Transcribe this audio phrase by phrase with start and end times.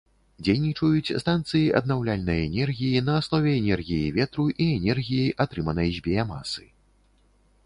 [0.45, 6.65] Дзейнічаюць станцыі аднаўляльнай энергіі на аснове энергіі ветру і энергіі, атрыманай з біямасы.